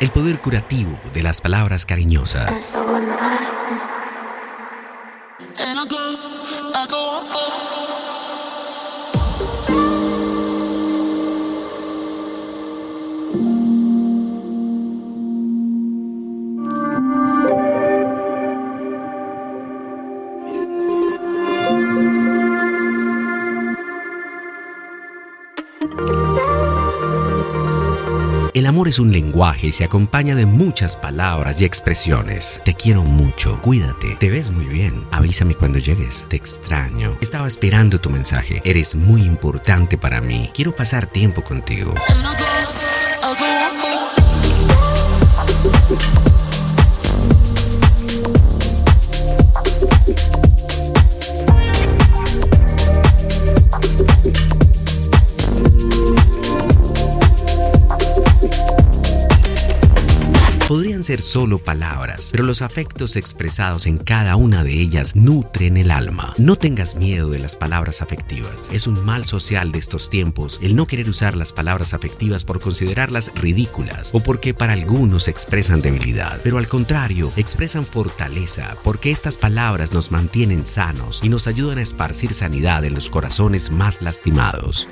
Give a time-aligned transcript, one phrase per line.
[0.00, 2.78] El poder curativo de las palabras cariñosas.
[28.58, 32.60] El amor es un lenguaje y se acompaña de muchas palabras y expresiones.
[32.64, 37.16] Te quiero mucho, cuídate, te ves muy bien, avísame cuando llegues, te extraño.
[37.20, 41.94] Estaba esperando tu mensaje, eres muy importante para mí, quiero pasar tiempo contigo.
[60.68, 65.90] Podrían ser solo palabras, pero los afectos expresados en cada una de ellas nutren el
[65.90, 66.34] alma.
[66.36, 68.68] No tengas miedo de las palabras afectivas.
[68.70, 72.60] Es un mal social de estos tiempos el no querer usar las palabras afectivas por
[72.60, 79.38] considerarlas ridículas o porque para algunos expresan debilidad, pero al contrario, expresan fortaleza porque estas
[79.38, 84.86] palabras nos mantienen sanos y nos ayudan a esparcir sanidad en los corazones más lastimados.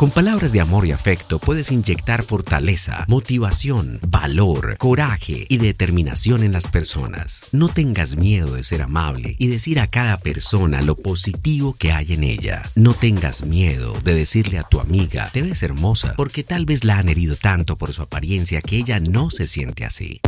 [0.00, 6.54] Con palabras de amor y afecto puedes inyectar fortaleza, motivación, valor, coraje y determinación en
[6.54, 7.50] las personas.
[7.52, 12.14] No tengas miedo de ser amable y decir a cada persona lo positivo que hay
[12.14, 12.62] en ella.
[12.74, 16.96] No tengas miedo de decirle a tu amiga, te ves hermosa, porque tal vez la
[16.96, 20.22] han herido tanto por su apariencia que ella no se siente así.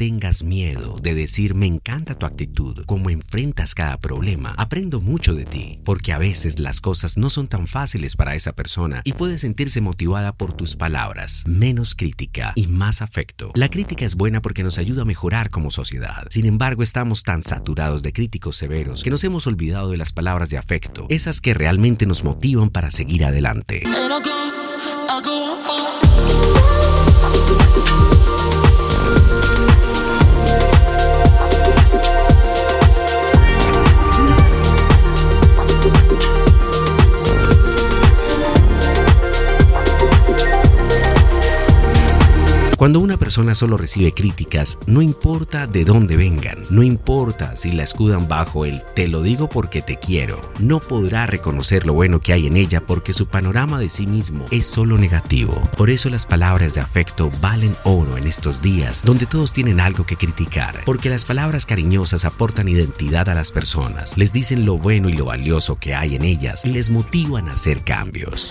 [0.00, 4.54] Tengas miedo de decir me encanta tu actitud, cómo enfrentas cada problema.
[4.56, 8.54] Aprendo mucho de ti, porque a veces las cosas no son tan fáciles para esa
[8.54, 11.44] persona y puede sentirse motivada por tus palabras.
[11.46, 13.52] Menos crítica y más afecto.
[13.54, 16.26] La crítica es buena porque nos ayuda a mejorar como sociedad.
[16.30, 20.48] Sin embargo, estamos tan saturados de críticos severos que nos hemos olvidado de las palabras
[20.48, 23.82] de afecto, esas que realmente nos motivan para seguir adelante.
[42.80, 47.82] Cuando una persona solo recibe críticas, no importa de dónde vengan, no importa si la
[47.82, 52.32] escudan bajo el te lo digo porque te quiero, no podrá reconocer lo bueno que
[52.32, 55.60] hay en ella porque su panorama de sí mismo es solo negativo.
[55.76, 60.06] Por eso las palabras de afecto valen oro en estos días donde todos tienen algo
[60.06, 65.10] que criticar, porque las palabras cariñosas aportan identidad a las personas, les dicen lo bueno
[65.10, 68.50] y lo valioso que hay en ellas y les motivan a hacer cambios.